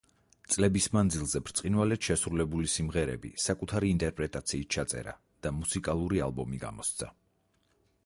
[0.53, 7.17] წლების მანძილზე ბრწყინვალედ შესრულებული სიმღერები საკუთარი ინტერპრეტაციით ჩაწერა და მუსიკალური ალბომი გამოსცა.